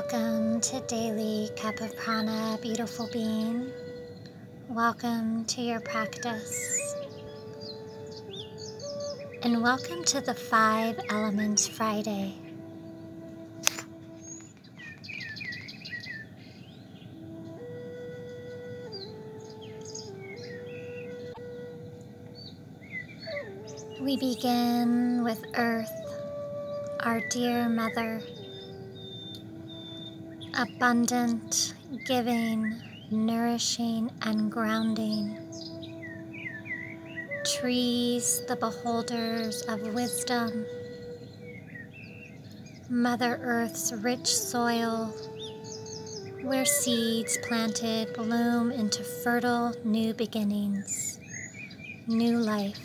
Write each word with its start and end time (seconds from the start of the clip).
Welcome 0.00 0.60
to 0.60 0.80
Daily 0.82 1.50
Cup 1.56 1.80
of 1.80 1.94
Prana, 1.96 2.56
beautiful 2.62 3.08
being. 3.12 3.72
Welcome 4.68 5.44
to 5.46 5.60
your 5.60 5.80
practice. 5.80 6.94
And 9.42 9.60
welcome 9.60 10.04
to 10.04 10.20
the 10.20 10.34
Five 10.34 11.00
Elements 11.10 11.66
Friday. 11.66 12.32
We 24.00 24.16
begin 24.16 25.24
with 25.24 25.44
Earth, 25.56 25.90
our 27.00 27.20
dear 27.30 27.68
Mother 27.68 28.22
abundant, 30.58 31.74
giving, 32.04 32.74
nourishing, 33.12 34.10
and 34.22 34.50
grounding. 34.50 35.38
Trees, 37.44 38.42
the 38.48 38.56
beholders 38.56 39.62
of 39.68 39.80
wisdom. 39.94 40.66
Mother 42.90 43.38
Earth's 43.40 43.92
rich 43.92 44.26
soil, 44.26 45.14
where 46.42 46.64
seeds 46.64 47.38
planted 47.46 48.12
bloom 48.14 48.72
into 48.72 49.04
fertile 49.04 49.72
new 49.84 50.12
beginnings, 50.12 51.20
new 52.08 52.36
life. 52.36 52.80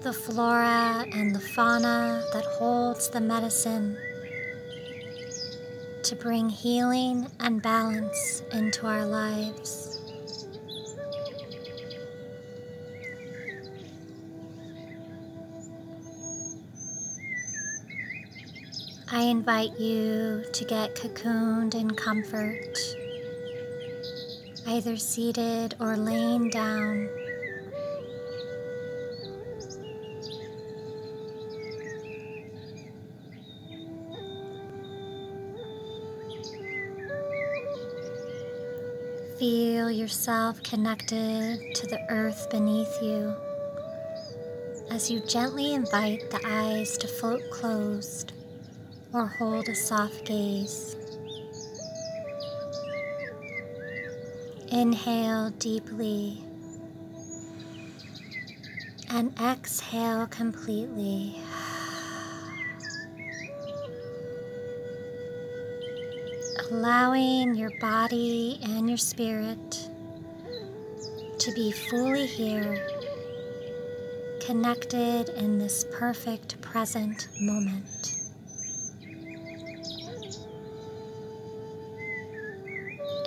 The 0.00 0.14
flora 0.14 1.04
and 1.12 1.34
the 1.34 1.40
fauna 1.40 2.24
that 2.32 2.44
holds 2.58 3.10
the 3.10 3.20
medicine 3.20 3.98
to 6.06 6.14
bring 6.14 6.48
healing 6.48 7.26
and 7.40 7.60
balance 7.60 8.44
into 8.52 8.86
our 8.86 9.04
lives. 9.04 9.98
I 19.10 19.22
invite 19.22 19.80
you 19.80 20.44
to 20.52 20.64
get 20.64 20.94
cocooned 20.94 21.74
in 21.74 21.90
comfort, 21.90 22.78
either 24.64 24.96
seated 24.96 25.74
or 25.80 25.96
laying 25.96 26.50
down. 26.50 27.08
Feel 39.38 39.90
yourself 39.90 40.62
connected 40.62 41.74
to 41.74 41.86
the 41.88 42.00
earth 42.08 42.48
beneath 42.50 43.02
you 43.02 43.36
as 44.90 45.10
you 45.10 45.20
gently 45.20 45.74
invite 45.74 46.30
the 46.30 46.40
eyes 46.46 46.96
to 46.96 47.06
float 47.06 47.42
closed 47.50 48.32
or 49.12 49.26
hold 49.26 49.68
a 49.68 49.74
soft 49.74 50.24
gaze. 50.24 50.96
Inhale 54.68 55.50
deeply 55.58 56.42
and 59.10 59.38
exhale 59.38 60.26
completely. 60.28 61.36
Allowing 66.76 67.54
your 67.54 67.70
body 67.80 68.60
and 68.62 68.86
your 68.86 68.98
spirit 68.98 69.88
to 71.38 71.50
be 71.54 71.72
fully 71.72 72.26
here, 72.26 72.86
connected 74.44 75.30
in 75.30 75.58
this 75.58 75.86
perfect 75.90 76.60
present 76.60 77.28
moment. 77.40 78.12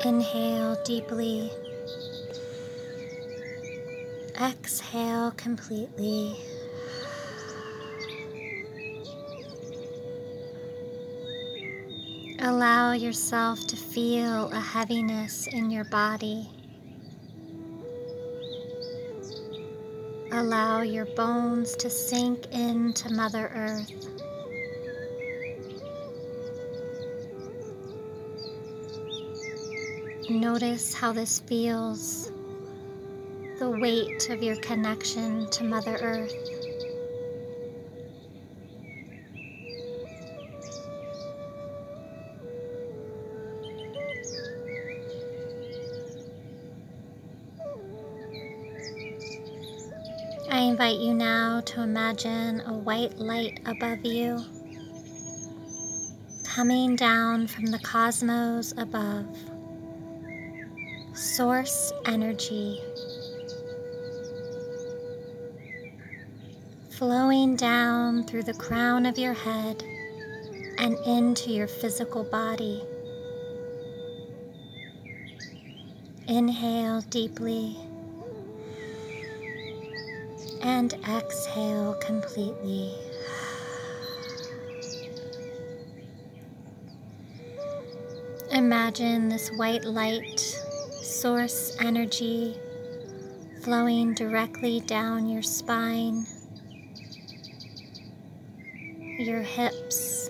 Inhale 0.05 0.77
deeply. 0.85 1.49
Exhale 4.39 5.31
completely. 5.31 6.37
Allow 12.89 12.97
yourself 12.97 13.67
to 13.67 13.75
feel 13.75 14.51
a 14.51 14.59
heaviness 14.59 15.45
in 15.45 15.69
your 15.69 15.83
body. 15.83 16.49
Allow 20.31 20.81
your 20.81 21.05
bones 21.05 21.75
to 21.75 21.87
sink 21.87 22.47
into 22.51 23.13
Mother 23.13 23.51
Earth. 23.53 23.91
Notice 30.27 30.91
how 30.91 31.11
this 31.11 31.41
feels, 31.41 32.31
the 33.59 33.69
weight 33.69 34.31
of 34.31 34.41
your 34.41 34.55
connection 34.55 35.47
to 35.51 35.63
Mother 35.63 35.99
Earth. 36.01 36.58
Invite 50.79 51.01
you 51.01 51.13
now 51.13 51.59
to 51.59 51.81
imagine 51.81 52.61
a 52.61 52.73
white 52.73 53.19
light 53.19 53.59
above 53.65 53.99
you 54.05 54.39
coming 56.45 56.95
down 56.95 57.45
from 57.45 57.65
the 57.65 57.79
cosmos 57.79 58.73
above. 58.77 59.27
Source 61.13 61.91
energy 62.05 62.81
flowing 66.91 67.57
down 67.57 68.23
through 68.23 68.43
the 68.43 68.53
crown 68.53 69.05
of 69.05 69.17
your 69.17 69.33
head 69.33 69.83
and 70.77 70.97
into 71.05 71.51
your 71.51 71.67
physical 71.67 72.23
body. 72.23 72.81
Inhale 76.29 77.01
deeply 77.01 77.88
and 80.61 80.93
exhale 81.07 81.93
completely. 81.95 82.93
Imagine 88.51 89.29
this 89.29 89.49
white 89.57 89.85
light 89.85 90.39
source 91.01 91.77
energy 91.79 92.57
flowing 93.61 94.13
directly 94.13 94.79
down 94.81 95.29
your 95.29 95.43
spine, 95.43 96.25
your 99.19 99.41
hips, 99.41 100.29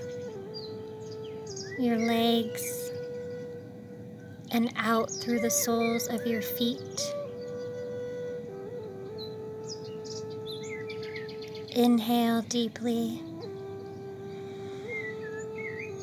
your 1.79 1.97
legs, 1.97 2.91
and 4.51 4.73
out 4.75 5.09
through 5.09 5.39
the 5.39 5.49
soles 5.49 6.07
of 6.07 6.25
your 6.25 6.41
feet. 6.41 7.15
Inhale 11.79 12.41
deeply. 12.41 13.23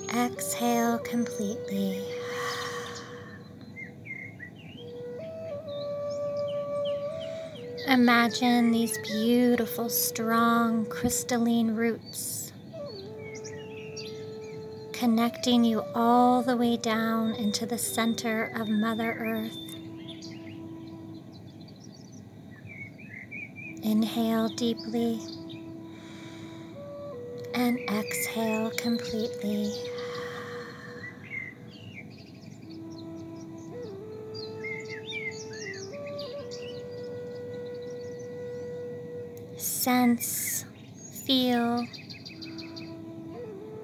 Exhale 0.08 0.96
completely. 1.00 2.02
Imagine 7.88 8.70
these 8.70 8.96
beautiful, 9.02 9.90
strong, 9.90 10.87
crystalline 10.87 11.76
roots 11.76 12.55
connecting 14.94 15.62
you 15.62 15.84
all 15.94 16.40
the 16.40 16.56
way 16.56 16.79
down 16.79 17.34
into 17.34 17.67
the 17.67 17.76
center 17.76 18.50
of 18.56 18.70
Mother 18.70 19.12
Earth. 19.20 19.58
Inhale 23.82 24.49
deeply 24.49 25.20
and 27.56 27.79
exhale 27.91 28.70
completely. 28.73 29.73
Sense, 39.56 40.64
feel, 41.25 41.87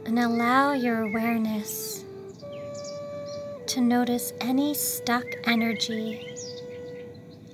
And 0.04 0.18
allow 0.18 0.72
your 0.72 1.02
awareness 1.02 2.04
to 3.68 3.80
notice 3.80 4.32
any 4.40 4.74
stuck 4.74 5.24
energy, 5.44 6.34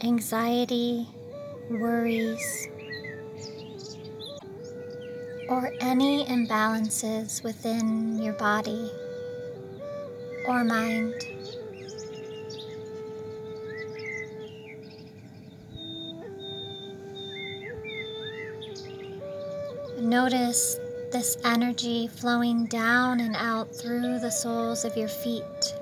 anxiety, 0.02 1.06
worries, 1.70 2.68
or 5.48 5.72
any 5.80 6.24
imbalances 6.26 7.42
within 7.42 8.22
your 8.22 8.34
body 8.34 8.90
or 10.46 10.64
mind. 10.64 11.14
Notice 19.98 20.78
this 21.12 21.36
energy 21.44 22.06
flowing 22.06 22.66
down 22.66 23.20
and 23.20 23.34
out 23.36 23.74
through 23.74 24.20
the 24.20 24.30
soles 24.30 24.84
of 24.84 24.96
your 24.96 25.08
feet, 25.08 25.74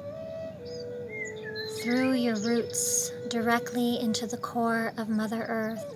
through 1.83 2.15
your 2.15 2.37
roots, 2.37 3.13
directly 3.29 4.01
into 4.01 4.27
the 4.27 4.37
core 4.37 4.93
of 4.97 5.09
Mother 5.09 5.45
Earth. 5.49 5.96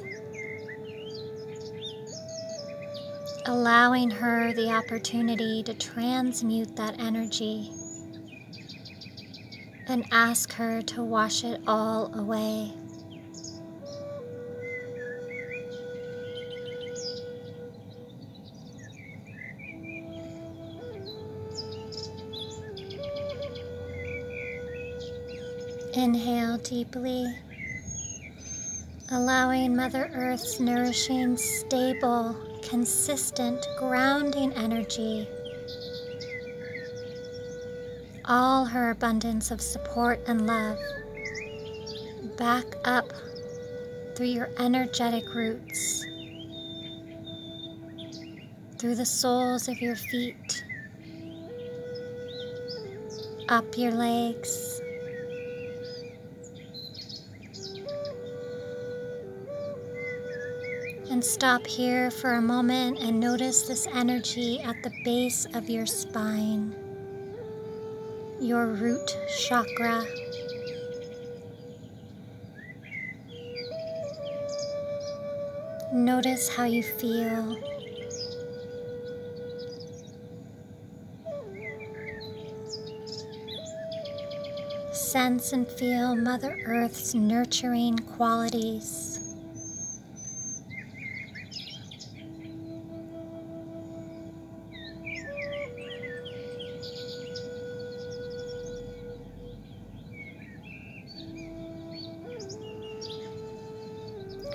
Allowing 3.46 4.10
her 4.10 4.52
the 4.52 4.70
opportunity 4.70 5.62
to 5.64 5.74
transmute 5.74 6.76
that 6.76 7.00
energy 7.00 7.72
and 9.88 10.04
ask 10.12 10.52
her 10.52 10.82
to 10.82 11.02
wash 11.02 11.42
it 11.42 11.60
all 11.66 12.14
away. 12.14 12.72
Inhale 25.94 26.58
deeply, 26.58 27.26
allowing 29.10 29.74
Mother 29.74 30.08
Earth's 30.14 30.60
nourishing, 30.60 31.36
stable, 31.36 32.49
consistent, 32.62 33.66
grounding 33.78 34.52
energy, 34.54 35.28
all 38.24 38.64
her 38.64 38.90
abundance 38.90 39.50
of 39.50 39.60
support 39.60 40.20
and 40.26 40.46
love, 40.46 40.78
back 42.36 42.64
up 42.84 43.12
through 44.14 44.26
your 44.26 44.50
energetic 44.58 45.34
roots, 45.34 46.04
through 48.78 48.94
the 48.94 49.06
soles 49.06 49.68
of 49.68 49.80
your 49.80 49.96
feet, 49.96 50.64
up 53.48 53.76
your 53.76 53.92
legs 53.92 54.79
And 61.20 61.24
stop 61.26 61.66
here 61.66 62.10
for 62.10 62.32
a 62.32 62.40
moment 62.40 62.98
and 62.98 63.20
notice 63.20 63.68
this 63.68 63.86
energy 63.88 64.58
at 64.62 64.82
the 64.82 64.90
base 65.04 65.44
of 65.52 65.68
your 65.68 65.84
spine, 65.84 66.74
your 68.40 68.68
root 68.68 69.18
chakra. 69.38 70.02
Notice 75.92 76.48
how 76.48 76.64
you 76.64 76.82
feel. 76.82 77.54
Sense 84.90 85.52
and 85.52 85.68
feel 85.68 86.16
Mother 86.16 86.58
Earth's 86.64 87.14
nurturing 87.14 87.98
qualities. 87.98 88.99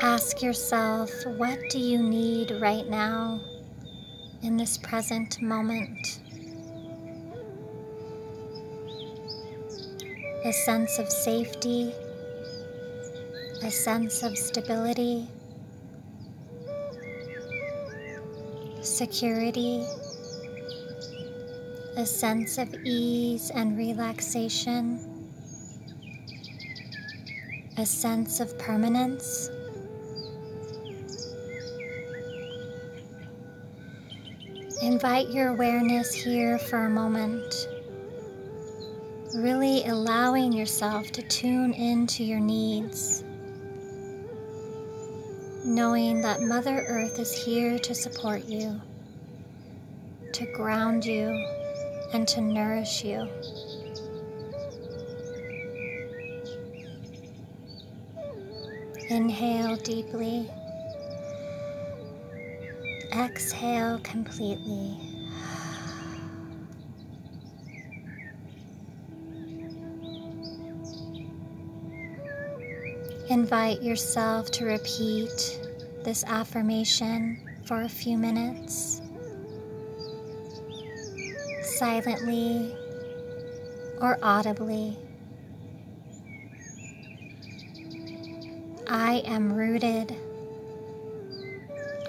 Ask 0.05 0.43
yourself, 0.43 1.09
what 1.25 1.57
do 1.71 1.79
you 1.79 1.97
need 1.97 2.51
right 2.61 2.87
now 2.87 3.41
in 4.43 4.55
this 4.55 4.77
present 4.77 5.41
moment? 5.41 6.19
A 10.45 10.53
sense 10.53 10.99
of 10.99 11.09
safety, 11.09 11.91
a 13.63 13.71
sense 13.71 14.21
of 14.21 14.37
stability, 14.37 15.27
security, 18.83 19.87
a 21.97 22.05
sense 22.05 22.59
of 22.59 22.71
ease 22.85 23.49
and 23.49 23.75
relaxation, 23.75 25.33
a 27.77 27.85
sense 27.87 28.39
of 28.39 28.55
permanence. 28.59 29.49
Invite 34.81 35.29
your 35.29 35.49
awareness 35.49 36.13
here 36.13 36.59
for 36.59 36.85
a 36.85 36.89
moment, 36.89 37.69
really 39.33 39.85
allowing 39.85 40.51
yourself 40.51 41.11
to 41.13 41.21
tune 41.21 41.73
into 41.73 42.25
your 42.25 42.41
needs, 42.41 43.23
knowing 45.63 46.19
that 46.21 46.41
Mother 46.41 46.83
Earth 46.89 47.19
is 47.19 47.31
here 47.33 47.79
to 47.79 47.95
support 47.95 48.43
you, 48.45 48.81
to 50.33 50.45
ground 50.51 51.05
you, 51.05 51.29
and 52.11 52.27
to 52.27 52.41
nourish 52.41 53.03
you. 53.05 53.29
Inhale 59.09 59.77
deeply. 59.77 60.49
Exhale 63.17 63.99
completely. 63.99 64.97
Invite 73.29 73.81
yourself 73.81 74.51
to 74.51 74.65
repeat 74.65 75.59
this 76.03 76.25
affirmation 76.25 77.39
for 77.63 77.83
a 77.83 77.89
few 77.89 78.17
minutes, 78.17 79.01
silently 81.61 82.75
or 84.01 84.19
audibly. 84.21 84.97
I 88.87 89.23
am 89.25 89.53
rooted 89.53 90.17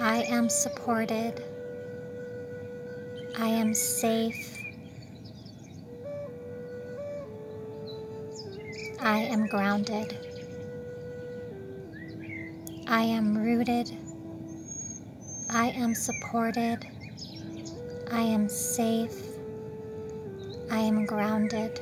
I 0.06 0.18
am 0.28 0.48
supported. 0.48 1.42
I 3.36 3.48
am 3.48 3.74
safe. 3.74 4.56
I 9.00 9.18
am 9.18 9.48
grounded. 9.48 10.16
I 12.86 13.02
am 13.02 13.36
rooted. 13.36 13.90
I 15.50 15.70
am 15.70 15.92
supported. 15.92 16.86
I 18.12 18.20
am 18.20 18.48
safe. 18.48 19.20
I 20.70 20.78
am 20.78 21.04
grounded. 21.04 21.80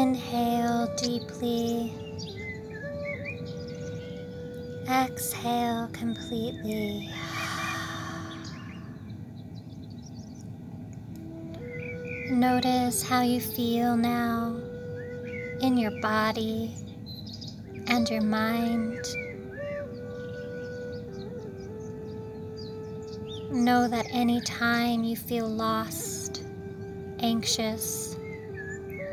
Inhale 0.00 0.86
deeply. 0.96 1.92
Exhale 4.88 5.90
completely. 5.92 7.10
Notice 12.30 13.02
how 13.02 13.20
you 13.20 13.42
feel 13.42 13.94
now 13.94 14.58
in 15.60 15.76
your 15.76 16.00
body 16.00 16.74
and 17.86 18.08
your 18.08 18.22
mind. 18.22 19.04
Know 23.50 23.86
that 23.86 24.06
any 24.10 24.40
time 24.40 25.04
you 25.04 25.14
feel 25.14 25.46
lost, 25.46 26.42
anxious, 27.18 28.16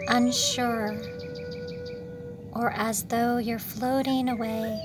unsure, 0.08 0.98
or 2.54 2.72
as 2.72 3.04
though 3.04 3.38
you're 3.38 3.60
floating 3.60 4.30
away, 4.30 4.80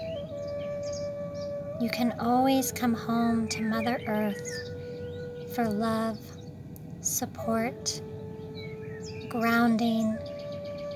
you 1.81 1.91
can 1.91 2.15
always 2.21 2.71
come 2.73 2.95
home 2.95 3.49
to 3.49 3.63
Mother 3.63 4.01
Earth 4.07 5.55
for 5.55 5.69
love, 5.69 6.19
support, 7.01 8.01
grounding, 9.29 10.17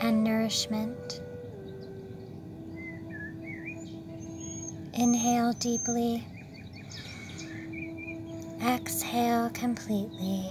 and 0.01 0.23
nourishment. 0.23 1.23
Inhale 4.95 5.53
deeply. 5.55 6.25
Exhale 8.63 9.51
completely. 9.51 10.51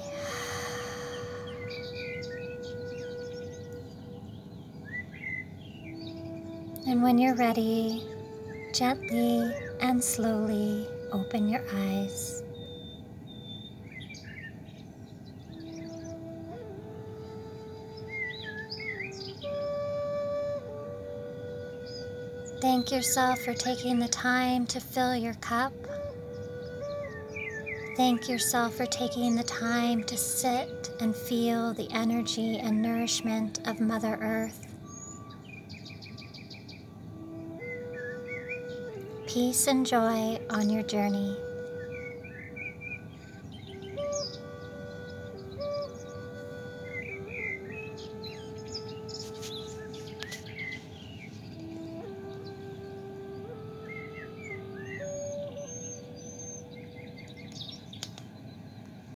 And 6.95 7.03
when 7.03 7.17
you're 7.17 7.35
ready, 7.35 8.07
gently 8.73 9.53
and 9.81 10.01
slowly 10.01 10.87
open 11.11 11.49
your 11.49 11.61
eyes. 11.73 12.41
Thank 22.61 22.93
yourself 22.93 23.41
for 23.41 23.53
taking 23.53 23.99
the 23.99 24.07
time 24.07 24.65
to 24.67 24.79
fill 24.79 25.17
your 25.17 25.33
cup. 25.33 25.73
Thank 27.97 28.29
yourself 28.29 28.73
for 28.73 28.85
taking 28.85 29.35
the 29.35 29.43
time 29.43 30.05
to 30.05 30.15
sit 30.15 30.91
and 31.01 31.13
feel 31.13 31.73
the 31.73 31.91
energy 31.91 32.57
and 32.57 32.81
nourishment 32.81 33.59
of 33.67 33.81
Mother 33.81 34.17
Earth. 34.21 34.64
Peace 39.35 39.67
and 39.67 39.85
joy 39.85 40.39
on 40.49 40.69
your 40.69 40.83
journey. 40.83 41.35